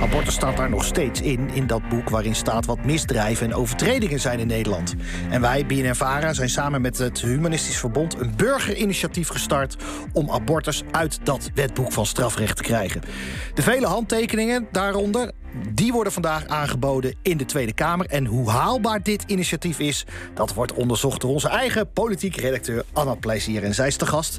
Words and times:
Abortus 0.00 0.34
staat 0.34 0.56
daar 0.56 0.70
nog 0.70 0.84
steeds 0.84 1.20
in, 1.20 1.50
in 1.50 1.66
dat 1.66 1.88
boek 1.88 2.08
waarin 2.08 2.34
staat 2.34 2.66
wat 2.66 2.84
misdrijven 2.84 3.46
en 3.46 3.54
overtredingen 3.54 4.20
zijn 4.20 4.38
in 4.38 4.46
Nederland. 4.46 4.94
En 5.30 5.40
wij, 5.40 5.66
BNN-VARA, 5.66 6.32
zijn 6.32 6.48
samen 6.48 6.80
met 6.80 6.98
het 6.98 7.20
Humanistisch 7.20 7.78
Verbond 7.78 8.20
een 8.20 8.36
burgerinitiatief 8.36 9.28
gestart 9.28 9.76
om 10.12 10.30
abortus 10.30 10.82
uit 10.90 11.18
dat 11.22 11.50
wetboek 11.54 11.92
van 11.92 12.06
strafrecht 12.06 12.56
te 12.56 12.62
krijgen. 12.62 13.00
De 13.54 13.62
vele 13.62 13.86
handtekeningen 13.86 14.68
daaronder, 14.72 15.30
die 15.74 15.92
worden 15.92 16.12
vandaag 16.12 16.46
aangeboden 16.46 17.14
in 17.22 17.36
de 17.36 17.44
Tweede 17.44 17.72
Kamer. 17.72 18.06
En 18.06 18.26
hoe 18.26 18.50
haalbaar 18.50 19.02
dit 19.02 19.24
initiatief 19.26 19.78
is, 19.78 20.06
dat 20.34 20.54
wordt 20.54 20.72
onderzocht 20.72 21.20
door 21.20 21.30
onze 21.30 21.48
eigen 21.48 21.92
politiek 21.92 22.36
redacteur 22.36 22.84
Anna 22.92 23.14
Plezier. 23.14 23.64
En 23.64 23.74
zij 23.74 23.86
is 23.86 23.98
de 23.98 24.06
gast 24.06 24.38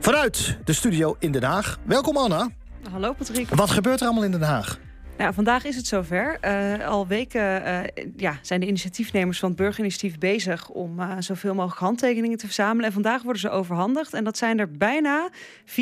vanuit 0.00 0.58
de 0.64 0.72
studio 0.72 1.16
in 1.18 1.32
Den 1.32 1.42
Haag. 1.42 1.78
Welkom 1.84 2.16
Anna. 2.16 2.59
Hallo 2.90 3.12
Patrick. 3.12 3.48
Wat 3.48 3.70
gebeurt 3.70 4.00
er 4.00 4.06
allemaal 4.06 4.24
in 4.24 4.30
Den 4.30 4.42
Haag? 4.42 4.78
Nou, 5.18 5.34
vandaag 5.34 5.64
is 5.64 5.76
het 5.76 5.86
zover. 5.86 6.38
Uh, 6.44 6.88
al 6.88 7.06
weken 7.06 7.62
uh, 7.66 7.80
ja, 8.16 8.38
zijn 8.42 8.60
de 8.60 8.66
initiatiefnemers 8.66 9.38
van 9.38 9.48
het 9.48 9.58
burgerinitiatief 9.58 10.18
bezig 10.18 10.68
om 10.68 11.00
uh, 11.00 11.12
zoveel 11.18 11.54
mogelijk 11.54 11.80
handtekeningen 11.80 12.38
te 12.38 12.46
verzamelen. 12.46 12.86
En 12.86 12.92
vandaag 12.92 13.22
worden 13.22 13.40
ze 13.40 13.50
overhandigd. 13.50 14.14
En 14.14 14.24
dat 14.24 14.38
zijn 14.38 14.58
er 14.58 14.70
bijna 14.70 15.30
94.000 15.66 15.76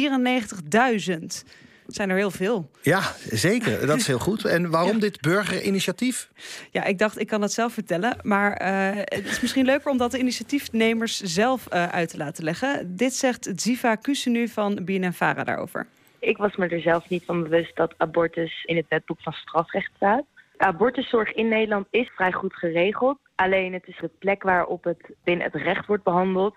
zijn 1.86 2.10
er 2.10 2.16
heel 2.16 2.30
veel. 2.30 2.70
Ja, 2.82 3.14
zeker. 3.30 3.80
Dat 3.86 3.98
is 3.98 4.06
heel 4.06 4.18
goed. 4.18 4.44
En 4.44 4.70
waarom 4.70 4.98
dit 4.98 5.20
burgerinitiatief? 5.20 6.30
Ja, 6.70 6.84
ik 6.84 6.98
dacht, 6.98 7.20
ik 7.20 7.26
kan 7.26 7.42
het 7.42 7.52
zelf 7.52 7.72
vertellen. 7.72 8.16
Maar 8.22 8.62
uh, 8.62 9.02
het 9.04 9.26
is 9.26 9.40
misschien 9.40 9.64
leuker 9.64 9.90
om 9.90 9.98
dat 9.98 10.10
de 10.10 10.18
initiatiefnemers 10.18 11.20
zelf 11.20 11.66
uh, 11.72 11.86
uit 11.86 12.08
te 12.08 12.16
laten 12.16 12.44
leggen. 12.44 12.96
Dit 12.96 13.14
zegt 13.14 13.50
Ziva 13.56 13.94
Kusenu 13.94 14.48
van 14.48 14.84
BNNVARA 14.84 15.44
daarover. 15.44 15.86
Ik 16.18 16.36
was 16.36 16.56
me 16.56 16.68
er 16.68 16.80
zelf 16.80 17.08
niet 17.08 17.24
van 17.24 17.42
bewust 17.42 17.76
dat 17.76 17.94
abortus 17.96 18.64
in 18.64 18.76
het 18.76 18.88
wetboek 18.88 19.20
van 19.20 19.32
strafrecht 19.32 19.90
staat. 19.96 20.24
Abortuszorg 20.56 21.32
in 21.32 21.48
Nederland 21.48 21.86
is 21.90 22.10
vrij 22.14 22.32
goed 22.32 22.54
geregeld. 22.54 23.18
Alleen 23.34 23.72
het 23.72 23.86
is 23.86 23.98
de 24.00 24.10
plek 24.18 24.42
waarop 24.42 24.84
het 24.84 25.10
binnen 25.24 25.50
het 25.52 25.62
recht 25.62 25.86
wordt 25.86 26.02
behandeld. 26.02 26.54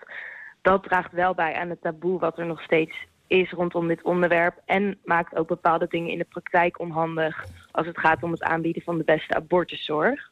Dat 0.62 0.82
draagt 0.82 1.12
wel 1.12 1.34
bij 1.34 1.54
aan 1.54 1.68
het 1.68 1.80
taboe 1.80 2.18
wat 2.18 2.38
er 2.38 2.46
nog 2.46 2.62
steeds 2.62 2.96
is 3.26 3.50
rondom 3.50 3.88
dit 3.88 4.02
onderwerp. 4.02 4.60
En 4.64 4.98
maakt 5.04 5.36
ook 5.36 5.48
bepaalde 5.48 5.86
dingen 5.88 6.10
in 6.10 6.18
de 6.18 6.26
praktijk 6.28 6.80
onhandig 6.80 7.44
als 7.70 7.86
het 7.86 7.98
gaat 7.98 8.22
om 8.22 8.30
het 8.30 8.42
aanbieden 8.42 8.82
van 8.82 8.98
de 8.98 9.04
beste 9.04 9.34
abortuszorg. 9.34 10.30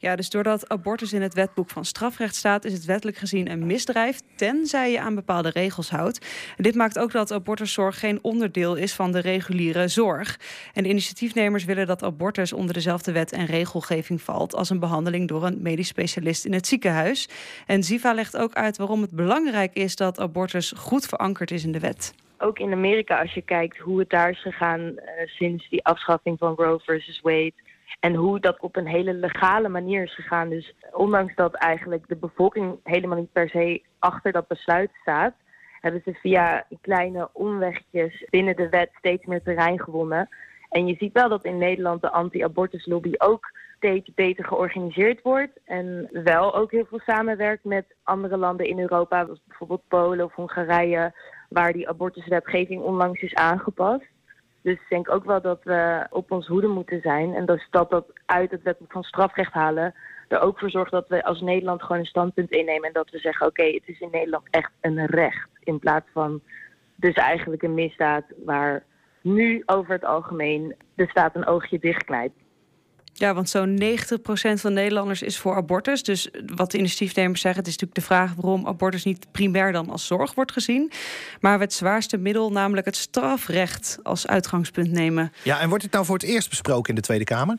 Ja, 0.00 0.16
dus 0.16 0.30
doordat 0.30 0.68
abortus 0.68 1.12
in 1.12 1.22
het 1.22 1.34
wetboek 1.34 1.70
van 1.70 1.84
strafrecht 1.84 2.34
staat, 2.34 2.64
is 2.64 2.72
het 2.72 2.84
wettelijk 2.84 3.16
gezien 3.16 3.50
een 3.50 3.66
misdrijf, 3.66 4.20
tenzij 4.36 4.90
je 4.90 5.00
aan 5.00 5.14
bepaalde 5.14 5.50
regels 5.50 5.90
houdt. 5.90 6.52
En 6.56 6.62
dit 6.62 6.74
maakt 6.74 6.98
ook 6.98 7.12
dat 7.12 7.32
abortuszorg 7.32 7.98
geen 7.98 8.18
onderdeel 8.22 8.74
is 8.74 8.94
van 8.94 9.12
de 9.12 9.18
reguliere 9.18 9.88
zorg. 9.88 10.40
En 10.74 10.82
de 10.82 10.88
initiatiefnemers 10.88 11.64
willen 11.64 11.86
dat 11.86 12.02
abortus 12.02 12.52
onder 12.52 12.74
dezelfde 12.74 13.12
wet 13.12 13.32
en 13.32 13.46
regelgeving 13.46 14.22
valt 14.22 14.54
als 14.54 14.70
een 14.70 14.80
behandeling 14.80 15.28
door 15.28 15.44
een 15.44 15.62
medisch 15.62 15.88
specialist 15.88 16.44
in 16.44 16.52
het 16.52 16.66
ziekenhuis. 16.66 17.28
En 17.66 17.82
Ziva 17.82 18.12
legt 18.12 18.36
ook 18.36 18.52
uit 18.52 18.76
waarom 18.76 19.00
het 19.00 19.10
belangrijk 19.10 19.74
is 19.74 19.96
dat 19.96 20.20
abortus 20.20 20.72
goed 20.76 21.06
verankerd 21.06 21.50
is 21.50 21.64
in 21.64 21.72
de 21.72 21.80
wet 21.80 22.14
ook 22.38 22.58
in 22.58 22.72
Amerika, 22.72 23.20
als 23.20 23.34
je 23.34 23.42
kijkt 23.42 23.78
hoe 23.78 23.98
het 23.98 24.10
daar 24.10 24.30
is 24.30 24.42
gegaan 24.42 24.80
uh, 24.80 24.96
sinds 25.24 25.68
die 25.68 25.84
afschaffing 25.84 26.38
van 26.38 26.54
Roe 26.54 26.80
versus 26.80 27.20
Wade. 27.20 27.52
En 28.00 28.14
hoe 28.14 28.40
dat 28.40 28.60
op 28.60 28.76
een 28.76 28.86
hele 28.86 29.14
legale 29.14 29.68
manier 29.68 30.02
is 30.02 30.14
gegaan. 30.14 30.48
Dus 30.48 30.74
ondanks 30.92 31.34
dat 31.34 31.54
eigenlijk 31.54 32.08
de 32.08 32.16
bevolking 32.16 32.78
helemaal 32.82 33.18
niet 33.18 33.32
per 33.32 33.48
se 33.48 33.82
achter 33.98 34.32
dat 34.32 34.48
besluit 34.48 34.90
staat, 35.00 35.34
hebben 35.80 36.02
ze 36.04 36.14
via 36.14 36.66
kleine 36.80 37.28
omwegjes 37.32 38.26
binnen 38.30 38.56
de 38.56 38.68
wet 38.68 38.90
steeds 38.98 39.26
meer 39.26 39.42
terrein 39.42 39.80
gewonnen. 39.80 40.28
En 40.68 40.86
je 40.86 40.94
ziet 40.98 41.12
wel 41.12 41.28
dat 41.28 41.44
in 41.44 41.58
Nederland 41.58 42.02
de 42.02 42.10
anti-abortuslobby 42.10 43.12
ook 43.18 43.52
steeds 43.76 44.14
beter 44.14 44.44
georganiseerd 44.44 45.22
wordt. 45.22 45.60
En 45.64 46.08
wel 46.10 46.54
ook 46.54 46.70
heel 46.70 46.86
veel 46.86 47.00
samenwerkt 47.06 47.64
met 47.64 47.94
andere 48.02 48.36
landen 48.36 48.66
in 48.66 48.78
Europa, 48.78 49.28
bijvoorbeeld 49.46 49.88
Polen 49.88 50.24
of 50.24 50.34
Hongarije, 50.34 51.12
waar 51.48 51.72
die 51.72 51.88
abortuswetgeving 51.88 52.82
onlangs 52.82 53.22
is 53.22 53.34
aangepast. 53.34 54.06
Dus 54.68 54.76
ik 54.76 54.88
denk 54.88 55.10
ook 55.10 55.24
wel 55.24 55.40
dat 55.40 55.60
we 55.64 56.06
op 56.10 56.30
ons 56.30 56.46
hoede 56.46 56.66
moeten 56.66 57.00
zijn. 57.00 57.34
En 57.34 57.46
dus 57.46 57.66
dat 57.70 57.90
dat 57.90 58.12
uit 58.26 58.50
het 58.50 58.62
wetboek 58.62 58.92
van 58.92 59.02
strafrecht 59.02 59.52
halen 59.52 59.94
er 60.28 60.40
ook 60.40 60.58
voor 60.58 60.70
zorgt 60.70 60.90
dat 60.90 61.08
we 61.08 61.24
als 61.24 61.40
Nederland 61.40 61.82
gewoon 61.82 61.98
een 61.98 62.06
standpunt 62.06 62.50
innemen. 62.50 62.86
En 62.86 62.92
dat 62.92 63.10
we 63.10 63.18
zeggen, 63.18 63.46
oké, 63.46 63.62
het 63.62 63.82
is 63.86 64.00
in 64.00 64.08
Nederland 64.10 64.46
echt 64.50 64.70
een 64.80 65.06
recht. 65.06 65.48
In 65.62 65.78
plaats 65.78 66.06
van 66.12 66.40
dus 66.94 67.14
eigenlijk 67.14 67.62
een 67.62 67.74
misdaad 67.74 68.24
waar 68.44 68.84
nu 69.20 69.62
over 69.66 69.92
het 69.92 70.04
algemeen 70.04 70.74
de 70.94 71.08
staat 71.08 71.34
een 71.34 71.46
oogje 71.46 71.78
dichtknijpt. 71.78 72.38
Ja, 73.12 73.34
want 73.34 73.48
zo'n 73.48 73.82
90% 73.82 74.60
van 74.60 74.72
Nederlanders 74.72 75.22
is 75.22 75.38
voor 75.38 75.54
abortus. 75.54 76.02
Dus 76.02 76.28
wat 76.54 76.70
de 76.70 76.78
initiatiefnemers 76.78 77.40
zeggen, 77.40 77.60
het 77.60 77.68
is 77.68 77.76
natuurlijk 77.78 78.08
de 78.08 78.14
vraag 78.14 78.34
waarom 78.34 78.66
abortus 78.66 79.04
niet 79.04 79.26
primair 79.32 79.72
dan 79.72 79.90
als 79.90 80.06
zorg 80.06 80.34
wordt 80.34 80.52
gezien. 80.52 80.92
Maar 81.40 81.58
we 81.58 81.64
het 81.64 81.72
zwaarste 81.72 82.16
middel, 82.16 82.52
namelijk 82.52 82.86
het 82.86 82.96
strafrecht, 82.96 83.98
als 84.02 84.26
uitgangspunt 84.26 84.90
nemen. 84.90 85.32
Ja, 85.42 85.60
en 85.60 85.68
wordt 85.68 85.84
dit 85.84 85.92
nou 85.92 86.04
voor 86.04 86.16
het 86.16 86.26
eerst 86.26 86.48
besproken 86.48 86.88
in 86.88 86.94
de 86.94 87.00
Tweede 87.00 87.24
Kamer? 87.24 87.56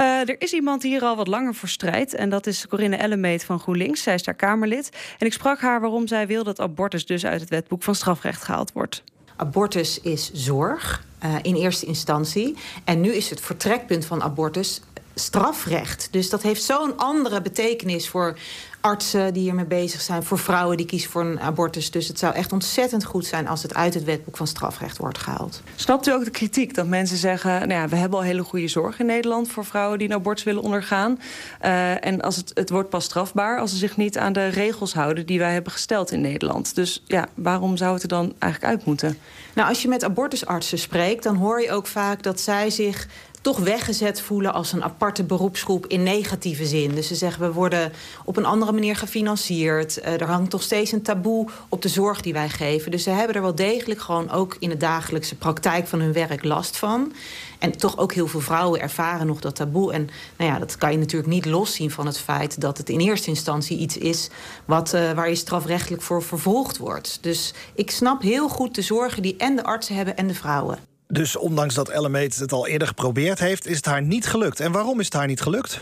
Uh, 0.00 0.28
er 0.28 0.40
is 0.40 0.52
iemand 0.52 0.82
die 0.82 0.90
hier 0.90 1.02
al 1.02 1.16
wat 1.16 1.26
langer 1.26 1.54
voor 1.54 1.68
strijdt. 1.68 2.14
En 2.14 2.30
dat 2.30 2.46
is 2.46 2.66
Corinne 2.66 2.96
Ellemeet 2.96 3.44
van 3.44 3.58
GroenLinks. 3.58 4.02
Zij 4.02 4.14
is 4.14 4.22
daar 4.22 4.34
Kamerlid. 4.34 4.90
En 5.18 5.26
ik 5.26 5.32
sprak 5.32 5.60
haar 5.60 5.80
waarom 5.80 6.06
zij 6.06 6.26
wil 6.26 6.44
dat 6.44 6.60
abortus 6.60 7.06
dus 7.06 7.24
uit 7.24 7.40
het 7.40 7.50
wetboek 7.50 7.82
van 7.82 7.94
strafrecht 7.94 8.42
gehaald 8.42 8.72
wordt. 8.72 9.02
Abortus 9.36 10.00
is 10.00 10.30
zorg 10.32 11.04
uh, 11.26 11.34
in 11.42 11.54
eerste 11.54 11.86
instantie. 11.86 12.56
En 12.84 13.00
nu 13.00 13.14
is 13.14 13.30
het 13.30 13.40
vertrekpunt 13.40 14.04
van 14.04 14.22
abortus 14.22 14.80
strafrecht. 15.14 16.08
Dus 16.10 16.30
dat 16.30 16.42
heeft 16.42 16.62
zo'n 16.62 16.96
andere 16.96 17.42
betekenis 17.42 18.08
voor 18.08 18.38
artsen 18.86 19.32
die 19.32 19.42
hiermee 19.42 19.64
bezig 19.64 20.00
zijn, 20.00 20.22
voor 20.22 20.38
vrouwen 20.38 20.76
die 20.76 20.86
kiezen 20.86 21.10
voor 21.10 21.22
een 21.22 21.40
abortus. 21.40 21.90
Dus 21.90 22.08
het 22.08 22.18
zou 22.18 22.34
echt 22.34 22.52
ontzettend 22.52 23.04
goed 23.04 23.26
zijn 23.26 23.48
als 23.48 23.62
het 23.62 23.74
uit 23.74 23.94
het 23.94 24.04
wetboek 24.04 24.36
van 24.36 24.46
strafrecht 24.46 24.98
wordt 24.98 25.18
gehaald. 25.18 25.62
Snapt 25.74 26.06
u 26.06 26.12
ook 26.12 26.24
de 26.24 26.30
kritiek 26.30 26.74
dat 26.74 26.86
mensen 26.86 27.16
zeggen: 27.16 27.50
nou 27.50 27.72
ja, 27.72 27.88
we 27.88 27.96
hebben 27.96 28.18
al 28.18 28.24
hele 28.24 28.42
goede 28.42 28.68
zorg 28.68 29.00
in 29.00 29.06
Nederland 29.06 29.48
voor 29.48 29.64
vrouwen 29.64 29.98
die 29.98 30.08
een 30.08 30.14
abortus 30.14 30.44
willen 30.44 30.62
ondergaan. 30.62 31.20
Uh, 31.64 32.04
en 32.06 32.20
als 32.20 32.36
het, 32.36 32.50
het 32.54 32.70
wordt 32.70 32.88
pas 32.88 33.04
strafbaar 33.04 33.60
als 33.60 33.70
ze 33.70 33.76
zich 33.76 33.96
niet 33.96 34.18
aan 34.18 34.32
de 34.32 34.46
regels 34.46 34.94
houden 34.94 35.26
die 35.26 35.38
wij 35.38 35.52
hebben 35.52 35.72
gesteld 35.72 36.10
in 36.10 36.20
Nederland. 36.20 36.74
Dus 36.74 37.02
ja, 37.06 37.28
waarom 37.34 37.76
zou 37.76 37.92
het 37.92 38.02
er 38.02 38.08
dan 38.08 38.34
eigenlijk 38.38 38.72
uit 38.72 38.84
moeten? 38.84 39.18
Nou, 39.54 39.68
als 39.68 39.82
je 39.82 39.88
met 39.88 40.04
abortusartsen 40.04 40.78
spreekt, 40.78 41.22
dan 41.22 41.36
hoor 41.36 41.60
je 41.60 41.70
ook 41.70 41.86
vaak 41.86 42.22
dat 42.22 42.40
zij 42.40 42.70
zich 42.70 43.08
toch 43.46 43.58
weggezet 43.58 44.20
voelen 44.20 44.52
als 44.52 44.72
een 44.72 44.84
aparte 44.84 45.24
beroepsgroep 45.24 45.86
in 45.86 46.02
negatieve 46.02 46.66
zin. 46.66 46.94
Dus 46.94 47.06
ze 47.06 47.14
zeggen 47.14 47.42
we 47.42 47.52
worden 47.52 47.92
op 48.24 48.36
een 48.36 48.44
andere 48.44 48.72
manier 48.72 48.96
gefinancierd. 48.96 49.98
Uh, 49.98 50.20
er 50.20 50.26
hangt 50.26 50.50
toch 50.50 50.62
steeds 50.62 50.92
een 50.92 51.02
taboe 51.02 51.48
op 51.68 51.82
de 51.82 51.88
zorg 51.88 52.20
die 52.20 52.32
wij 52.32 52.48
geven. 52.48 52.90
Dus 52.90 53.02
ze 53.02 53.10
hebben 53.10 53.36
er 53.36 53.42
wel 53.42 53.54
degelijk 53.54 54.00
gewoon 54.00 54.30
ook 54.30 54.56
in 54.58 54.68
de 54.68 54.76
dagelijkse 54.76 55.34
praktijk 55.34 55.86
van 55.86 56.00
hun 56.00 56.12
werk 56.12 56.44
last 56.44 56.76
van. 56.76 57.12
En 57.58 57.78
toch 57.78 57.98
ook 57.98 58.12
heel 58.12 58.26
veel 58.26 58.40
vrouwen 58.40 58.80
ervaren 58.80 59.26
nog 59.26 59.40
dat 59.40 59.54
taboe. 59.54 59.92
En 59.92 60.08
nou 60.36 60.50
ja, 60.50 60.58
dat 60.58 60.76
kan 60.76 60.92
je 60.92 60.98
natuurlijk 60.98 61.32
niet 61.32 61.46
loszien 61.46 61.90
van 61.90 62.06
het 62.06 62.18
feit 62.18 62.60
dat 62.60 62.78
het 62.78 62.88
in 62.88 63.00
eerste 63.00 63.28
instantie 63.28 63.78
iets 63.78 63.98
is 63.98 64.28
wat, 64.64 64.94
uh, 64.94 65.12
waar 65.12 65.28
je 65.28 65.34
strafrechtelijk 65.34 66.02
voor 66.02 66.22
vervolgd 66.22 66.76
wordt. 66.76 67.18
Dus 67.20 67.54
ik 67.74 67.90
snap 67.90 68.22
heel 68.22 68.48
goed 68.48 68.74
de 68.74 68.82
zorgen 68.82 69.22
die 69.22 69.36
en 69.36 69.56
de 69.56 69.64
artsen 69.64 69.94
hebben 69.94 70.16
en 70.16 70.26
de 70.26 70.34
vrouwen. 70.34 70.95
Dus 71.08 71.36
ondanks 71.36 71.74
dat 71.74 71.88
Ellemeet 71.88 72.36
het 72.36 72.52
al 72.52 72.66
eerder 72.66 72.88
geprobeerd 72.88 73.38
heeft, 73.38 73.66
is 73.66 73.76
het 73.76 73.84
haar 73.84 74.02
niet 74.02 74.26
gelukt. 74.26 74.60
En 74.60 74.72
waarom 74.72 75.00
is 75.00 75.04
het 75.04 75.14
haar 75.14 75.26
niet 75.26 75.40
gelukt? 75.40 75.80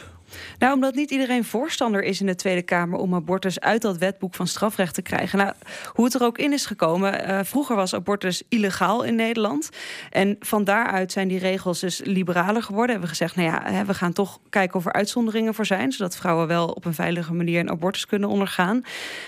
Nou, 0.58 0.74
omdat 0.74 0.94
niet 0.94 1.10
iedereen 1.10 1.44
voorstander 1.44 2.02
is 2.02 2.20
in 2.20 2.26
de 2.26 2.34
Tweede 2.34 2.62
Kamer 2.62 2.98
om 2.98 3.14
abortus 3.14 3.60
uit 3.60 3.82
dat 3.82 3.98
wetboek 3.98 4.34
van 4.34 4.46
strafrecht 4.46 4.94
te 4.94 5.02
krijgen. 5.02 5.38
Nou, 5.38 5.52
hoe 5.92 6.04
het 6.04 6.14
er 6.14 6.22
ook 6.22 6.38
in 6.38 6.52
is 6.52 6.66
gekomen. 6.66 7.30
Uh, 7.30 7.38
vroeger 7.42 7.76
was 7.76 7.94
abortus 7.94 8.42
illegaal 8.48 9.02
in 9.02 9.14
Nederland. 9.14 9.68
En 10.10 10.36
van 10.40 10.64
daaruit 10.64 11.12
zijn 11.12 11.28
die 11.28 11.38
regels 11.38 11.80
dus 11.80 12.00
liberaler 12.04 12.62
geworden. 12.62 12.90
Hebben 12.90 13.08
we 13.08 13.16
gezegd, 13.16 13.36
nou 13.36 13.48
ja, 13.48 13.84
we 13.84 13.94
gaan 13.94 14.12
toch 14.12 14.40
kijken 14.50 14.78
of 14.78 14.86
er 14.86 14.92
uitzonderingen 14.92 15.54
voor 15.54 15.66
zijn. 15.66 15.92
Zodat 15.92 16.16
vrouwen 16.16 16.46
wel 16.46 16.66
op 16.68 16.84
een 16.84 16.94
veilige 16.94 17.32
manier 17.32 17.60
een 17.60 17.70
abortus 17.70 18.06
kunnen 18.06 18.28
ondergaan. 18.28 18.82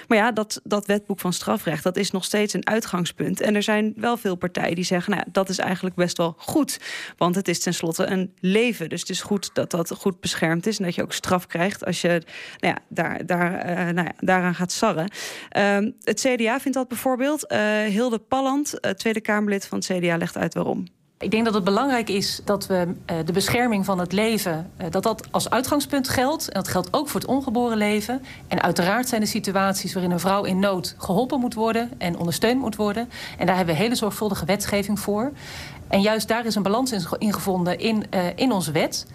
Maar 0.08 0.18
ja, 0.18 0.32
dat, 0.32 0.60
dat 0.64 0.86
wetboek 0.86 1.20
van 1.20 1.32
strafrecht, 1.32 1.82
dat 1.82 1.96
is 1.96 2.10
nog 2.10 2.24
steeds 2.24 2.52
een 2.52 2.66
uitgangspunt. 2.66 3.40
En 3.40 3.54
er 3.54 3.62
zijn 3.62 3.92
wel 3.96 4.16
veel 4.16 4.34
partijen 4.34 4.74
die 4.74 4.84
zeggen, 4.84 5.12
nou, 5.12 5.24
dat 5.32 5.48
is 5.48 5.58
eigenlijk 5.58 5.96
best 5.96 6.16
wel 6.16 6.34
goed. 6.38 6.80
Want 7.16 7.34
het 7.34 7.48
is 7.48 7.60
tenslotte 7.60 8.06
een 8.06 8.32
leven. 8.40 8.88
Dus 8.88 9.00
het 9.00 9.10
is 9.10 9.22
goed 9.22 9.50
dat 9.52 9.70
dat 9.70 9.90
goed 9.98 10.20
beschermd 10.20 10.66
is. 10.66 10.78
En 10.78 10.84
dat 10.84 10.94
je 10.96 11.02
ook 11.02 11.12
straf 11.12 11.46
krijgt 11.46 11.84
als 11.84 12.00
je 12.00 12.22
nou 12.58 12.74
ja, 12.74 12.78
daar, 12.88 13.26
daar, 13.26 13.68
uh, 13.68 13.94
nou 13.94 14.06
ja, 14.06 14.12
daaraan 14.16 14.54
gaat 14.54 14.72
sarren. 14.72 15.10
Uh, 15.56 15.92
het 16.02 16.20
CDA 16.20 16.60
vindt 16.60 16.78
dat 16.78 16.88
bijvoorbeeld. 16.88 17.52
Uh, 17.52 17.58
Hilde 17.84 18.18
Palland, 18.18 18.78
Tweede 18.96 19.20
Kamerlid 19.20 19.66
van 19.66 19.78
het 19.78 19.86
CDA, 19.86 20.16
legt 20.16 20.36
uit 20.36 20.54
waarom. 20.54 20.84
Ik 21.18 21.30
denk 21.30 21.44
dat 21.44 21.54
het 21.54 21.64
belangrijk 21.64 22.08
is 22.08 22.40
dat 22.44 22.66
we 22.66 22.94
de 23.24 23.32
bescherming 23.32 23.84
van 23.84 23.98
het 23.98 24.12
leven... 24.12 24.70
Dat 24.90 25.02
dat 25.02 25.28
als 25.30 25.50
uitgangspunt 25.50 26.08
geldt. 26.08 26.48
En 26.48 26.54
dat 26.54 26.68
geldt 26.68 26.88
ook 26.90 27.08
voor 27.08 27.20
het 27.20 27.28
ongeboren 27.28 27.76
leven. 27.76 28.22
En 28.48 28.62
uiteraard 28.62 29.08
zijn 29.08 29.20
er 29.20 29.26
situaties 29.26 29.92
waarin 29.92 30.12
een 30.12 30.20
vrouw 30.20 30.44
in 30.44 30.58
nood 30.58 30.94
geholpen 30.98 31.40
moet 31.40 31.54
worden... 31.54 31.90
en 31.98 32.16
ondersteund 32.18 32.60
moet 32.60 32.76
worden. 32.76 33.08
En 33.38 33.46
daar 33.46 33.56
hebben 33.56 33.74
we 33.74 33.80
hele 33.80 33.94
zorgvuldige 33.94 34.44
wetgeving 34.44 35.00
voor. 35.00 35.32
En 35.88 36.00
juist 36.00 36.28
daar 36.28 36.46
is 36.46 36.54
een 36.54 36.62
balans 36.62 36.92
in 37.18 37.32
gevonden 37.32 37.78
in, 37.78 38.04
in 38.34 38.52
onze 38.52 38.72
wet... 38.72 39.06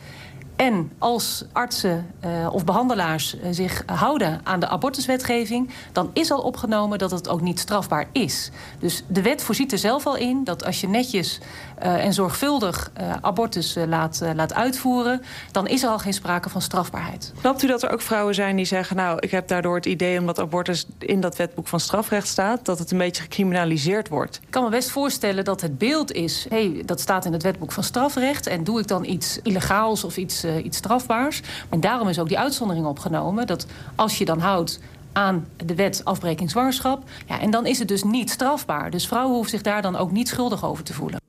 En 0.62 0.92
als 0.98 1.46
artsen 1.52 2.08
uh, 2.26 2.54
of 2.54 2.66
behandelaars 2.66 3.36
uh, 3.36 3.42
zich 3.52 3.84
houden 3.86 4.42
aan 4.44 4.60
de 4.60 4.68
abortuswetgeving, 4.68 5.70
dan 5.92 6.10
is 6.14 6.32
al 6.32 6.42
opgenomen 6.42 6.98
dat 6.98 7.12
het 7.12 7.30
ook 7.30 7.42
niet 7.42 7.60
strafbaar 7.60 8.08
is. 8.12 8.52
Dus 8.80 9.04
de 9.08 9.22
wet 9.22 9.44
voorziet 9.44 9.72
er 9.72 9.78
zelf 9.78 10.06
al 10.06 10.16
in 10.16 10.44
dat 10.44 10.66
als 10.66 10.82
je 10.82 10.88
netjes 10.88 11.40
uh, 11.84 12.06
en 12.06 12.14
zorgvuldig 12.14 12.92
abortus 13.22 13.78
laat, 13.88 14.22
laat 14.36 14.54
uitvoeren, 14.54 15.22
dan 15.52 15.68
is 15.68 15.84
er 15.84 15.90
al 15.90 16.00
geen 16.00 16.14
sprake 16.14 16.50
van 16.50 16.62
strafbaarheid. 16.62 17.34
Snapt 17.40 17.64
u 17.64 17.68
dat 17.68 17.84
er 17.84 17.92
ook 17.92 18.02
vrouwen 18.02 18.36
zijn 18.36 18.56
die 18.56 18.66
zeggen: 18.66 18.96
Nou, 18.96 19.20
ik 19.20 19.32
heb 19.32 19.48
daardoor 19.48 19.76
het 19.76 19.86
idee, 19.86 20.20
omdat 20.20 20.40
abortus 20.40 20.86
in 21.00 21.20
dat 21.20 21.36
wetboek 21.36 21.68
van 21.68 21.80
strafrecht 21.80 22.28
staat, 22.28 22.66
dat 22.66 22.80
het 22.80 22.92
een 22.92 22.98
beetje 22.98 23.24
gecriminaliseerd 23.24 24.10
wordt? 24.10 24.40
Ik 24.44 24.52
kan 24.52 24.64
me 24.64 24.70
best 24.70 24.90
voorstellen 24.90 25.44
dat 25.44 25.62
het 25.62 25.78
beeld 25.78 26.12
is: 26.12 26.46
hé, 26.50 26.72
hey, 26.72 26.84
dat 26.86 27.00
staat 27.00 27.26
in 27.26 27.34
het 27.34 27.44
wetboek 27.44 27.72
van 27.72 27.84
strafrecht 27.84 28.48
en 28.48 28.64
doe 28.64 28.80
ik 28.80 28.88
dan 28.88 29.06
iets 29.06 29.40
illegaals 29.44 30.04
of 30.04 30.18
iets 30.18 30.44
uh, 30.52 30.66
iets 30.66 30.78
strafbaars. 30.78 31.42
En 31.70 31.80
daarom 31.80 32.08
is 32.08 32.20
ook 32.20 32.28
die 32.28 32.40
uitzondering 32.40 32.86
opgenomen 32.86 33.48
dat 33.48 33.66
als 33.96 34.18
je 34.18 34.26
dan 34.26 34.40
houdt 34.40 34.80
aan 35.12 35.48
de 35.66 35.76
wet 35.76 36.02
afbreking 36.06 36.50
zwangerschap, 36.50 37.04
ja, 37.28 37.40
en 37.40 37.52
dan 37.52 37.66
is 37.66 37.80
het 37.80 37.88
dus 37.88 38.04
niet 38.04 38.30
strafbaar. 38.30 38.92
Dus 38.92 39.08
vrouwen 39.08 39.34
hoeven 39.34 39.52
zich 39.52 39.62
daar 39.62 39.82
dan 39.82 39.96
ook 39.96 40.12
niet 40.12 40.28
schuldig 40.28 40.66
over 40.66 40.84
te 40.84 40.94
voelen. 40.94 41.20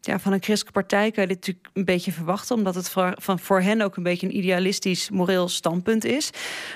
Ja, 0.00 0.18
van 0.18 0.32
een 0.32 0.42
christelijke 0.42 0.80
partij 0.80 1.10
kan 1.10 1.22
je 1.22 1.28
dit 1.28 1.38
natuurlijk 1.38 1.68
een 1.72 1.84
beetje 1.84 2.12
verwachten, 2.12 2.56
omdat 2.56 2.74
het 2.74 2.90
voor, 2.90 3.12
van, 3.16 3.38
voor 3.38 3.60
hen 3.60 3.80
ook 3.80 3.96
een 3.96 4.02
beetje 4.02 4.26
een 4.26 4.36
idealistisch 4.36 5.10
moreel 5.10 5.48
standpunt 5.48 6.04
is. 6.04 6.30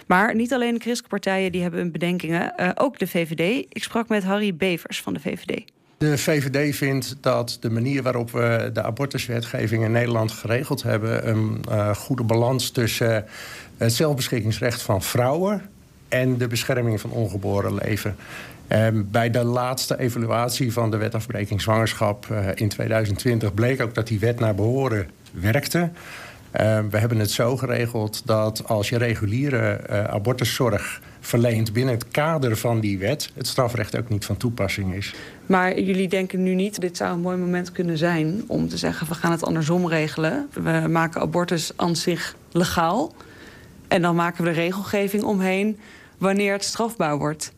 Maar 0.06 0.34
niet 0.34 0.52
alleen 0.52 0.74
de 0.74 0.80
christelijke 0.80 1.08
partijen 1.08 1.52
die 1.52 1.62
hebben 1.62 1.80
hun 1.80 1.92
bedenkingen, 1.92 2.52
uh, 2.56 2.70
ook 2.74 2.98
de 2.98 3.06
VVD. 3.06 3.66
Ik 3.68 3.82
sprak 3.82 4.08
met 4.08 4.24
Harry 4.24 4.56
Bevers 4.56 5.02
van 5.02 5.14
de 5.14 5.20
VVD. 5.20 5.64
De 6.02 6.18
VVD 6.18 6.76
vindt 6.76 7.16
dat 7.20 7.56
de 7.60 7.70
manier 7.70 8.02
waarop 8.02 8.30
we 8.30 8.70
de 8.72 8.82
abortuswetgeving 8.82 9.84
in 9.84 9.92
Nederland 9.92 10.32
geregeld 10.32 10.82
hebben... 10.82 11.28
een 11.28 11.64
uh, 11.68 11.94
goede 11.94 12.22
balans 12.22 12.70
tussen 12.70 13.24
het 13.76 13.92
zelfbeschikkingsrecht 13.92 14.82
van 14.82 15.02
vrouwen... 15.02 15.62
en 16.08 16.38
de 16.38 16.46
bescherming 16.46 17.00
van 17.00 17.10
ongeboren 17.10 17.74
leven. 17.74 18.16
Bij 19.10 19.30
de 19.30 19.44
laatste 19.44 19.98
evaluatie 19.98 20.72
van 20.72 20.90
de 20.90 20.96
wet 20.96 21.14
afbreking 21.14 21.60
zwangerschap 21.60 22.26
uh, 22.32 22.46
in 22.54 22.68
2020 22.68 23.54
bleek 23.54 23.82
ook 23.82 23.94
dat 23.94 24.06
die 24.06 24.18
wet 24.18 24.40
naar 24.40 24.54
behoren 24.54 25.10
werkte. 25.32 25.90
Uh, 26.60 26.78
we 26.90 26.98
hebben 26.98 27.18
het 27.18 27.30
zo 27.30 27.56
geregeld 27.56 28.22
dat 28.24 28.68
als 28.68 28.88
je 28.88 28.98
reguliere 28.98 29.80
uh, 29.90 30.04
abortuszorg 30.04 31.00
verleent 31.20 31.72
binnen 31.72 31.94
het 31.94 32.08
kader 32.08 32.56
van 32.56 32.80
die 32.80 32.98
wet, 32.98 33.30
het 33.34 33.46
strafrecht 33.46 33.98
ook 33.98 34.08
niet 34.08 34.24
van 34.24 34.36
toepassing 34.36 34.94
is. 34.94 35.14
Maar 35.46 35.80
jullie 35.80 36.08
denken 36.08 36.42
nu 36.42 36.54
niet, 36.54 36.80
dit 36.80 36.96
zou 36.96 37.12
een 37.12 37.20
mooi 37.20 37.36
moment 37.36 37.72
kunnen 37.72 37.98
zijn 37.98 38.44
om 38.46 38.68
te 38.68 38.76
zeggen: 38.76 39.08
we 39.08 39.14
gaan 39.14 39.30
het 39.30 39.44
andersom 39.44 39.88
regelen. 39.88 40.48
We 40.52 40.84
maken 40.88 41.20
abortus 41.20 41.72
aan 41.76 41.96
zich 41.96 42.36
legaal. 42.50 43.12
En 43.88 44.02
dan 44.02 44.14
maken 44.14 44.44
we 44.44 44.50
de 44.50 44.56
regelgeving 44.56 45.22
omheen 45.22 45.78
wanneer 46.18 46.52
het 46.52 46.64
strafbaar 46.64 47.18
wordt. 47.18 47.52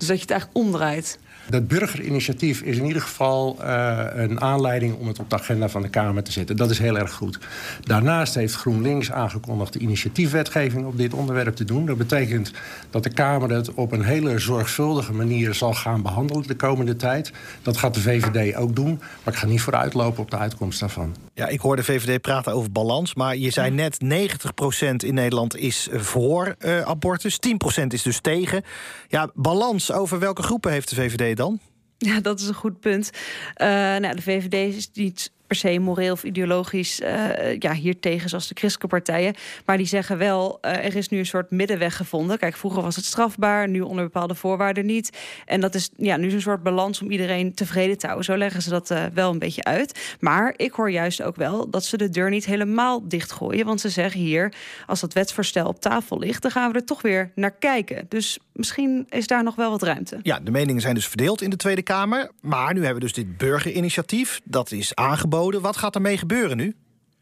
Dus 0.00 0.08
dat 0.08 0.16
je 0.16 0.22
het 0.22 0.30
eigenlijk 0.30 0.60
omdraait. 0.66 1.18
Dat 1.48 1.68
burgerinitiatief 1.68 2.60
is 2.60 2.76
in 2.76 2.86
ieder 2.86 3.02
geval 3.02 3.56
uh, 3.60 4.04
een 4.14 4.40
aanleiding 4.40 4.94
om 4.94 5.06
het 5.06 5.18
op 5.18 5.30
de 5.30 5.36
agenda 5.36 5.68
van 5.68 5.82
de 5.82 5.88
Kamer 5.88 6.22
te 6.22 6.32
zetten. 6.32 6.56
Dat 6.56 6.70
is 6.70 6.78
heel 6.78 6.98
erg 6.98 7.12
goed. 7.12 7.38
Daarnaast 7.80 8.34
heeft 8.34 8.54
GroenLinks 8.54 9.12
aangekondigd 9.12 9.72
de 9.72 9.78
initiatiefwetgeving 9.78 10.86
op 10.86 10.96
dit 10.96 11.14
onderwerp 11.14 11.56
te 11.56 11.64
doen. 11.64 11.86
Dat 11.86 11.98
betekent 11.98 12.52
dat 12.90 13.02
de 13.02 13.12
Kamer 13.12 13.50
het 13.50 13.74
op 13.74 13.92
een 13.92 14.04
hele 14.04 14.38
zorgvuldige 14.38 15.12
manier 15.12 15.54
zal 15.54 15.72
gaan 15.72 16.02
behandelen 16.02 16.46
de 16.46 16.56
komende 16.56 16.96
tijd. 16.96 17.32
Dat 17.62 17.76
gaat 17.76 17.94
de 17.94 18.00
VVD 18.00 18.56
ook 18.56 18.76
doen. 18.76 19.00
Maar 19.24 19.34
ik 19.34 19.40
ga 19.40 19.46
niet 19.46 19.60
vooruitlopen 19.60 20.22
op 20.22 20.30
de 20.30 20.38
uitkomst 20.38 20.80
daarvan. 20.80 21.16
Ja, 21.34 21.46
ik 21.46 21.60
hoor 21.60 21.76
de 21.76 21.84
VVD 21.84 22.20
praten 22.20 22.52
over 22.52 22.72
balans. 22.72 23.14
Maar 23.14 23.36
je 23.36 23.50
zei 23.50 23.70
net 23.70 23.98
90% 24.04 24.06
in 24.96 25.14
Nederland 25.14 25.56
is 25.56 25.88
voor 25.92 26.54
uh, 26.58 26.80
abortus. 26.80 27.38
10% 27.82 27.86
is 27.86 28.02
dus 28.02 28.20
tegen. 28.20 28.62
Ja, 29.08 29.30
balans 29.34 29.89
over 29.92 30.18
welke 30.18 30.42
groepen 30.42 30.72
heeft 30.72 30.88
de 30.88 30.94
VVD 30.94 31.36
dan? 31.36 31.60
Ja, 31.98 32.20
dat 32.20 32.40
is 32.40 32.48
een 32.48 32.54
goed 32.54 32.80
punt. 32.80 33.10
Uh, 33.56 33.66
nou, 33.66 34.14
de 34.14 34.22
VVD 34.22 34.74
is 34.76 34.90
niet 34.92 35.32
per 35.50 35.58
se 35.58 35.78
moreel 35.78 36.12
of 36.12 36.24
ideologisch 36.24 37.00
uh, 37.00 37.58
ja, 37.58 37.72
hier 37.72 38.00
tegen, 38.00 38.28
zoals 38.28 38.48
de 38.48 38.54
christelijke 38.54 38.96
partijen. 38.96 39.34
Maar 39.64 39.76
die 39.76 39.86
zeggen 39.86 40.18
wel, 40.18 40.58
uh, 40.62 40.70
er 40.70 40.96
is 40.96 41.08
nu 41.08 41.18
een 41.18 41.26
soort 41.26 41.50
middenweg 41.50 41.96
gevonden. 41.96 42.38
Kijk, 42.38 42.56
vroeger 42.56 42.82
was 42.82 42.96
het 42.96 43.04
strafbaar, 43.04 43.68
nu 43.68 43.80
onder 43.80 44.04
bepaalde 44.04 44.34
voorwaarden 44.34 44.86
niet. 44.86 45.18
En 45.46 45.60
dat 45.60 45.74
is 45.74 45.90
ja, 45.96 46.16
nu 46.16 46.32
een 46.32 46.40
soort 46.40 46.62
balans 46.62 47.02
om 47.02 47.10
iedereen 47.10 47.54
tevreden 47.54 47.98
te 47.98 48.06
houden. 48.06 48.24
Zo 48.24 48.36
leggen 48.36 48.62
ze 48.62 48.70
dat 48.70 48.90
uh, 48.90 49.04
wel 49.14 49.30
een 49.30 49.38
beetje 49.38 49.64
uit. 49.64 50.16
Maar 50.20 50.54
ik 50.56 50.72
hoor 50.72 50.90
juist 50.90 51.22
ook 51.22 51.36
wel 51.36 51.70
dat 51.70 51.84
ze 51.84 51.96
de 51.96 52.08
deur 52.08 52.30
niet 52.30 52.44
helemaal 52.44 53.08
dichtgooien. 53.08 53.66
Want 53.66 53.80
ze 53.80 53.88
zeggen 53.88 54.20
hier, 54.20 54.52
als 54.86 55.00
dat 55.00 55.12
wetsvoorstel 55.12 55.66
op 55.66 55.80
tafel 55.80 56.18
ligt, 56.18 56.42
dan 56.42 56.50
gaan 56.50 56.72
we 56.72 56.78
er 56.78 56.84
toch 56.84 57.02
weer 57.02 57.30
naar 57.34 57.54
kijken. 57.58 58.06
Dus 58.08 58.38
misschien 58.52 59.06
is 59.08 59.26
daar 59.26 59.42
nog 59.42 59.54
wel 59.54 59.70
wat 59.70 59.82
ruimte. 59.82 60.18
Ja, 60.22 60.40
de 60.40 60.50
meningen 60.50 60.82
zijn 60.82 60.94
dus 60.94 61.08
verdeeld 61.08 61.42
in 61.42 61.50
de 61.50 61.56
Tweede 61.56 61.82
Kamer. 61.82 62.30
Maar 62.40 62.74
nu 62.74 62.78
hebben 62.78 63.00
we 63.00 63.12
dus 63.12 63.24
dit 63.24 63.36
burgerinitiatief. 63.36 64.40
Dat 64.44 64.72
is 64.72 64.94
aangeboden. 64.94 65.38
Wat 65.48 65.76
gaat 65.76 65.94
ermee 65.94 66.18
gebeuren 66.18 66.56
nu? 66.56 66.74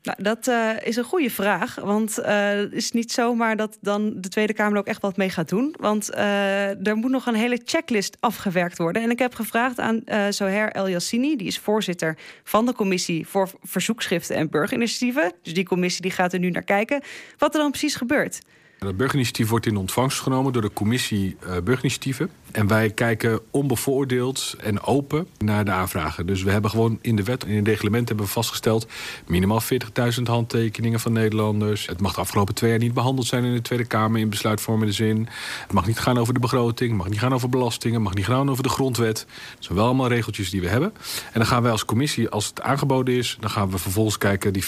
Nou, 0.02 0.22
dat 0.22 0.46
uh, 0.46 0.70
is 0.82 0.96
een 0.96 1.04
goede 1.04 1.30
vraag. 1.30 1.74
Want 1.74 2.18
uh, 2.18 2.26
het 2.48 2.72
is 2.72 2.92
niet 2.92 3.12
zomaar 3.12 3.56
dat 3.56 3.78
dan 3.80 4.20
de 4.20 4.28
Tweede 4.28 4.52
Kamer 4.52 4.72
er 4.72 4.78
ook 4.78 4.86
echt 4.86 5.02
wat 5.02 5.16
mee 5.16 5.30
gaat 5.30 5.48
doen. 5.48 5.74
Want 5.80 6.10
uh, 6.10 6.86
er 6.86 6.96
moet 6.96 7.10
nog 7.10 7.26
een 7.26 7.34
hele 7.34 7.60
checklist 7.64 8.16
afgewerkt 8.20 8.78
worden. 8.78 9.02
En 9.02 9.10
ik 9.10 9.18
heb 9.18 9.34
gevraagd 9.34 9.78
aan 9.78 10.02
Zoher 10.30 10.72
El 10.72 10.88
Yassini, 10.88 11.36
die 11.36 11.46
is 11.46 11.58
voorzitter 11.58 12.18
van 12.44 12.66
de 12.66 12.72
commissie 12.72 13.26
voor 13.26 13.50
verzoekschriften 13.62 14.36
en 14.36 14.50
burgerinitiatieven. 14.50 15.32
Dus 15.42 15.54
die 15.54 15.64
commissie 15.64 16.02
die 16.02 16.10
gaat 16.10 16.32
er 16.32 16.38
nu 16.38 16.50
naar 16.50 16.64
kijken. 16.64 17.02
Wat 17.38 17.54
er 17.54 17.60
dan 17.60 17.70
precies 17.70 17.94
gebeurt. 17.94 18.40
Het 18.78 18.96
burgerinitiatief 18.96 19.48
wordt 19.48 19.66
in 19.66 19.76
ontvangst 19.76 20.20
genomen 20.20 20.52
door 20.52 20.62
de 20.62 20.72
commissie 20.72 21.36
uh, 21.40 21.50
burgerinitiatieven. 21.50 22.30
En 22.52 22.66
wij 22.66 22.90
kijken 22.90 23.40
onbevooroordeeld 23.50 24.54
en 24.60 24.82
open 24.82 25.26
naar 25.38 25.64
de 25.64 25.70
aanvragen. 25.70 26.26
Dus 26.26 26.42
we 26.42 26.50
hebben 26.50 26.70
gewoon 26.70 26.98
in 27.00 27.16
de 27.16 27.22
wet 27.22 27.44
en 27.44 27.50
in 27.50 27.56
het 27.56 27.66
reglement 27.66 28.08
hebben 28.08 28.26
we 28.26 28.32
vastgesteld... 28.32 28.86
minimaal 29.26 29.62
40.000 29.62 30.22
handtekeningen 30.22 31.00
van 31.00 31.12
Nederlanders. 31.12 31.86
Het 31.86 32.00
mag 32.00 32.14
de 32.14 32.20
afgelopen 32.20 32.54
twee 32.54 32.70
jaar 32.70 32.78
niet 32.78 32.94
behandeld 32.94 33.26
zijn 33.26 33.44
in 33.44 33.54
de 33.54 33.62
Tweede 33.62 33.84
Kamer... 33.84 34.20
in 34.20 34.30
besluitvormende 34.30 34.92
zin. 34.92 35.28
Het 35.62 35.72
mag 35.72 35.86
niet 35.86 35.98
gaan 35.98 36.19
over 36.19 36.34
de 36.34 36.40
begroting, 36.40 36.90
het 36.90 36.98
mag 36.98 37.08
niet 37.08 37.20
gaan 37.20 37.34
over 37.34 37.48
belastingen... 37.48 37.96
het 37.96 38.04
mag 38.04 38.14
niet 38.14 38.26
gaan 38.26 38.50
over 38.50 38.62
de 38.62 38.69
grondwet. 38.69 39.26
Dat 39.54 39.64
zijn 39.64 39.78
wel 39.78 39.86
allemaal 39.86 40.08
regeltjes 40.08 40.50
die 40.50 40.60
we 40.60 40.69
hebben. 40.69 40.92
En 41.32 41.40
dan 41.40 41.47
gaan 41.47 41.62
wij 41.62 41.73
als 41.73 41.85
commissie, 41.85 42.28
als 42.28 42.47
het 42.47 42.62
aangeboden 42.62 43.14
is... 43.14 43.37
dan 43.40 43.50
gaan 43.50 43.70
we 43.70 43.78
vervolgens 43.78 44.18
kijken, 44.18 44.52
die 44.52 44.64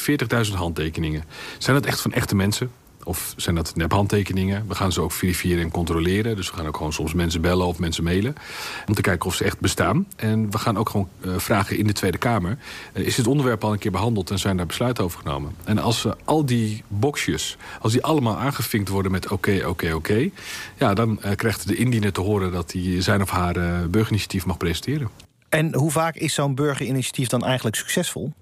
40.000 0.46 0.52
handtekeningen. 0.54 1.24
Zijn 1.58 1.76
dat 1.76 1.86
echt 1.86 2.00
van 2.00 2.12
echte 2.12 2.34
mensen? 2.34 2.79
Of 3.04 3.34
zijn 3.36 3.54
dat 3.54 3.76
nephandtekeningen? 3.76 4.64
We 4.68 4.74
gaan 4.74 4.92
ze 4.92 5.00
ook 5.00 5.12
verifiëren 5.12 5.62
en 5.62 5.70
controleren. 5.70 6.36
Dus 6.36 6.50
we 6.50 6.56
gaan 6.56 6.66
ook 6.66 6.76
gewoon 6.76 6.92
soms 6.92 7.14
mensen 7.14 7.40
bellen 7.40 7.66
of 7.66 7.78
mensen 7.78 8.04
mailen. 8.04 8.34
Om 8.86 8.94
te 8.94 9.00
kijken 9.00 9.26
of 9.28 9.34
ze 9.34 9.44
echt 9.44 9.60
bestaan. 9.60 10.06
En 10.16 10.50
we 10.50 10.58
gaan 10.58 10.76
ook 10.76 10.88
gewoon 10.88 11.08
uh, 11.20 11.38
vragen 11.38 11.78
in 11.78 11.86
de 11.86 11.92
Tweede 11.92 12.18
Kamer. 12.18 12.58
Uh, 12.92 13.06
is 13.06 13.14
dit 13.14 13.26
onderwerp 13.26 13.64
al 13.64 13.72
een 13.72 13.78
keer 13.78 13.90
behandeld 13.90 14.30
en 14.30 14.38
zijn 14.38 14.56
daar 14.56 14.66
besluiten 14.66 15.04
over 15.04 15.18
genomen? 15.18 15.54
En 15.64 15.78
als 15.78 16.04
uh, 16.04 16.12
al 16.24 16.44
die 16.44 16.84
boxjes, 16.88 17.56
als 17.80 17.92
die 17.92 18.02
allemaal 18.02 18.36
aangevinkt 18.36 18.88
worden 18.88 19.12
met 19.12 19.30
oké, 19.30 19.62
oké, 19.66 19.92
oké. 19.92 20.30
Ja, 20.78 20.94
dan 20.94 21.20
krijgt 21.36 21.68
de 21.68 21.76
indiener 21.76 22.12
te 22.12 22.20
horen 22.20 22.52
dat 22.52 22.72
hij 22.72 23.02
zijn 23.02 23.22
of 23.22 23.30
haar 23.30 23.54
burgerinitiatief 23.90 24.46
mag 24.46 24.56
presenteren. 24.56 25.10
En 25.48 25.74
hoe 25.74 25.90
vaak 25.90 26.16
is 26.16 26.34
zo'n 26.34 26.54
burgerinitiatief 26.54 27.28
dan 27.28 27.44
eigenlijk 27.44 27.76
succesvol? 27.76 28.32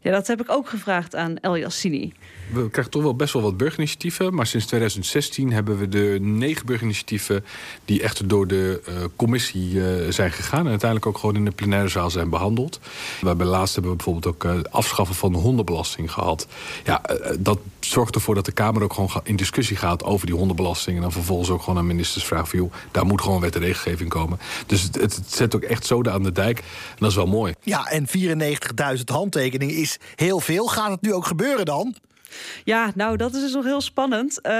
Ja, 0.00 0.10
dat 0.10 0.26
heb 0.26 0.40
ik 0.40 0.50
ook 0.50 0.68
gevraagd 0.68 1.14
aan 1.14 1.38
El 1.40 1.56
Yassini. 1.56 2.12
We 2.52 2.70
krijgen 2.70 2.92
toch 2.92 3.02
wel 3.02 3.16
best 3.16 3.32
wel 3.32 3.42
wat 3.42 3.56
burgerinitiatieven. 3.56 4.34
Maar 4.34 4.46
sinds 4.46 4.66
2016 4.66 5.52
hebben 5.52 5.78
we 5.78 5.88
de 5.88 6.18
negen 6.20 6.66
burgerinitiatieven... 6.66 7.44
die 7.84 8.02
echt 8.02 8.28
door 8.28 8.46
de 8.46 8.82
uh, 8.88 8.94
commissie 9.16 9.72
uh, 9.72 10.10
zijn 10.10 10.32
gegaan... 10.32 10.64
en 10.64 10.70
uiteindelijk 10.70 11.06
ook 11.06 11.18
gewoon 11.18 11.36
in 11.36 11.44
de 11.44 11.50
plenaire 11.50 11.88
zaal 11.88 12.10
zijn 12.10 12.30
behandeld. 12.30 12.80
Hebben 13.20 13.46
laatst 13.46 13.74
hebben 13.74 13.92
we 13.92 13.96
bijvoorbeeld 13.96 14.34
ook 14.34 14.44
uh, 14.44 14.60
afschaffen 14.70 15.16
van 15.16 15.32
de 15.32 15.38
hondenbelasting 15.38 16.12
gehad. 16.12 16.46
Ja, 16.84 17.00
dat 17.38 17.58
zorgt 17.90 18.14
ervoor 18.14 18.34
dat 18.34 18.44
de 18.44 18.52
Kamer 18.52 18.82
ook 18.82 18.92
gewoon 18.92 19.10
in 19.24 19.36
discussie 19.36 19.76
gaat... 19.76 20.04
over 20.04 20.26
die 20.26 20.34
hondenbelasting. 20.34 20.96
En 20.96 21.02
dan 21.02 21.12
vervolgens 21.12 21.50
ook 21.50 21.62
gewoon 21.62 21.78
aan 21.78 21.86
ministers 21.86 22.24
vragen 22.24 22.58
van... 22.58 22.72
daar 22.90 23.06
moet 23.06 23.20
gewoon 23.20 23.40
wet 23.40 23.54
en 23.54 23.60
regelgeving 23.60 24.10
komen. 24.10 24.38
Dus 24.66 24.82
het 24.82 25.20
zet 25.26 25.54
ook 25.54 25.62
echt 25.62 25.86
zoden 25.86 26.12
aan 26.12 26.22
de 26.22 26.32
dijk. 26.32 26.58
En 26.58 26.96
dat 26.98 27.10
is 27.10 27.16
wel 27.16 27.26
mooi. 27.26 27.54
Ja, 27.60 27.86
en 27.86 28.06
94.000 28.98 29.04
handtekeningen 29.04 29.74
is 29.74 29.98
heel 30.14 30.40
veel. 30.40 30.66
Gaat 30.66 30.90
het 30.90 31.02
nu 31.02 31.12
ook 31.12 31.26
gebeuren 31.26 31.64
dan? 31.64 31.94
Ja, 32.64 32.92
nou, 32.94 33.16
dat 33.16 33.34
is 33.34 33.40
dus 33.40 33.52
nog 33.52 33.64
heel 33.64 33.80
spannend. 33.80 34.38
Uh, 34.42 34.52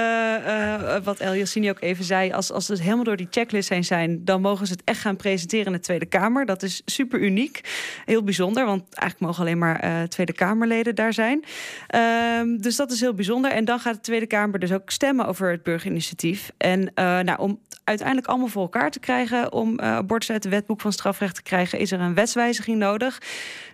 uh, 0.46 0.96
wat 1.04 1.20
El 1.20 1.34
Yassini 1.34 1.70
ook 1.70 1.80
even 1.80 2.04
zei. 2.04 2.32
Als, 2.32 2.52
als 2.52 2.66
ze 2.66 2.82
helemaal 2.82 3.04
door 3.04 3.16
die 3.16 3.26
checklist 3.30 3.68
heen 3.68 3.84
zijn... 3.84 4.24
dan 4.24 4.40
mogen 4.40 4.66
ze 4.66 4.72
het 4.72 4.82
echt 4.84 5.00
gaan 5.00 5.16
presenteren 5.16 5.66
in 5.66 5.72
de 5.72 5.80
Tweede 5.80 6.06
Kamer. 6.06 6.46
Dat 6.46 6.62
is 6.62 6.82
super 6.84 7.20
uniek. 7.20 7.60
Heel 8.04 8.22
bijzonder, 8.22 8.64
want 8.64 8.82
eigenlijk 8.82 9.20
mogen 9.20 9.40
alleen 9.40 9.58
maar 9.58 9.84
uh, 9.84 10.02
Tweede 10.02 10.32
Kamerleden 10.32 10.94
daar 10.94 11.12
zijn. 11.12 11.44
Ehm, 11.86 12.56
dus 12.56 12.76
dat 12.76 12.90
is 12.92 13.00
heel 13.00 13.14
bijzonder. 13.14 13.50
En 13.50 13.64
dan 13.64 13.80
gaat 13.80 13.94
de 13.94 14.00
Tweede 14.00 14.26
Kamer 14.26 14.58
dus 14.58 14.72
ook 14.72 14.90
stemmen 14.90 15.26
over 15.26 15.50
het 15.50 15.62
burgerinitiatief. 15.62 16.50
En 16.56 16.92
nou, 16.94 17.38
om 17.38 17.60
uiteindelijk 17.84 18.28
allemaal 18.28 18.48
voor 18.48 18.62
elkaar 18.62 18.90
te 18.90 19.00
krijgen... 19.00 19.52
om 19.52 19.80
abortus 19.80 20.30
uit 20.30 20.44
het 20.44 20.52
wetboek 20.52 20.80
van 20.80 20.92
strafrecht 20.92 21.34
te 21.34 21.42
krijgen... 21.42 21.78
is 21.78 21.92
er 21.92 22.00
een 22.00 22.14
wetswijziging 22.14 22.78
nodig. 22.78 23.18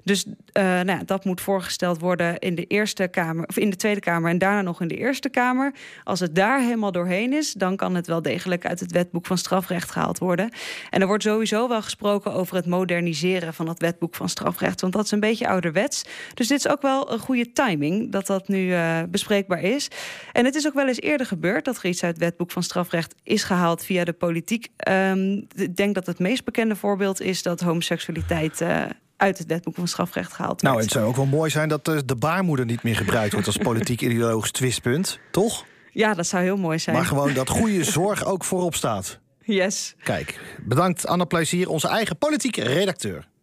Dus 0.05 0.25
nou, 0.53 1.05
dat 1.05 1.25
moet 1.25 1.41
voorgesteld 1.41 2.01
worden 2.01 2.39
in 2.39 2.55
de 2.55 2.67
Eerste 2.67 3.09
Kamer... 3.09 3.47
of 3.47 3.57
in 3.57 3.71
de 3.71 3.77
Tweede 3.81 4.01
Kamer 4.01 4.31
en 4.31 4.39
daarna 4.39 4.63
nog 4.63 4.81
in 4.81 4.89
de 4.89 4.97
Eerste 4.97 5.29
Kamer. 5.29 5.73
Als 6.05 6.21
het 6.21 6.35
daar 6.35 6.61
helemaal 6.61 6.93
doorheen 6.93 7.33
is, 7.33 7.53
dan 7.53 7.77
kan 7.77 7.95
het 7.95 8.07
wel 8.07 8.23
degelijk 8.23 8.67
uit 8.67 8.81
het 8.81 8.93
wetboek 8.93 9.27
van 9.27 9.39
strafrecht 9.39 9.91
gehaald 9.91 10.19
worden. 10.19 10.51
En 10.91 11.01
er 11.01 11.07
wordt 11.07 11.23
sowieso 11.23 11.69
wel 11.69 11.83
gesproken 11.83 12.33
over 12.33 12.57
het 12.57 12.67
moderniseren 12.67 13.55
van 13.55 13.69
het 13.69 13.81
wetboek 13.81 14.15
van 14.15 14.29
strafrecht, 14.29 14.81
want 14.81 14.93
dat 14.93 15.05
is 15.05 15.11
een 15.11 15.21
beetje 15.21 15.49
ouderwets. 15.49 16.05
Dus 16.35 16.49
dit 16.49 16.59
is 16.59 16.69
ook 16.69 16.83
wel 16.83 17.13
een 17.13 17.19
goede 17.19 17.53
timing 17.53 18.13
dat 18.13 18.27
dat 18.27 18.49
nu 18.49 18.67
uh, 18.67 18.99
bespreekbaar 19.09 19.63
is. 19.63 19.89
En 20.33 20.45
het 20.45 20.55
is 20.55 20.67
ook 20.67 20.75
wel 20.75 20.89
eens 20.89 21.01
eerder 21.01 21.27
gebeurd 21.27 21.65
dat 21.65 21.77
er 21.77 21.89
iets 21.89 22.05
uit 22.05 22.15
het 22.15 22.25
wetboek 22.25 22.51
van 22.51 22.63
strafrecht 22.63 23.15
is 23.23 23.43
gehaald 23.43 23.85
via 23.85 24.05
de 24.05 24.13
politiek. 24.13 24.69
Um, 24.89 25.47
ik 25.55 25.77
denk 25.77 25.95
dat 25.95 26.07
het 26.07 26.19
meest 26.19 26.45
bekende 26.45 26.77
voorbeeld 26.77 27.21
is 27.21 27.43
dat 27.43 27.61
homoseksualiteit. 27.61 28.61
Uh, 28.61 28.85
uit 29.21 29.39
het 29.39 29.47
wetboek 29.47 29.75
van 29.75 29.89
strafrecht 29.89 30.33
gehaald 30.33 30.63
Nou, 30.63 30.81
het 30.81 30.91
zou 30.91 31.07
ook 31.07 31.17
wel 31.17 31.27
mooi 31.27 31.51
zijn 31.51 31.69
dat 31.69 31.85
de 31.85 32.17
baarmoeder 32.19 32.67
niet 32.67 32.83
meer 32.83 32.97
gebruikt 32.97 33.33
wordt 33.33 33.47
als 33.47 33.57
politiek 33.57 34.01
ideologisch 34.01 34.51
twistpunt, 34.51 35.19
toch? 35.31 35.65
Ja, 35.93 36.15
dat 36.15 36.27
zou 36.27 36.43
heel 36.43 36.57
mooi 36.57 36.79
zijn. 36.79 36.97
Maar 36.97 37.05
gewoon 37.05 37.35
dat 37.35 37.49
goede 37.49 37.85
zorg 37.85 38.25
ook 38.25 38.45
voorop 38.45 38.75
staat. 38.75 39.19
Yes. 39.43 39.95
Kijk, 40.03 40.41
bedankt 40.65 41.07
Anna 41.07 41.25
Plezier, 41.25 41.69
onze 41.69 41.89
eigen 41.89 42.19
politieke 42.19 42.63
redacteur. 42.63 43.29